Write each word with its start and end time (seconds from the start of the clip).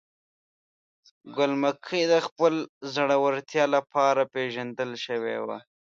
ګل 1.35 1.51
مکۍ 1.61 2.03
د 2.11 2.13
خپل 2.27 2.53
زړورتیا 2.93 3.65
لپاره 3.75 4.21
پیژندل 4.33 4.91
شوې 5.05 5.37
وه. 5.45 5.57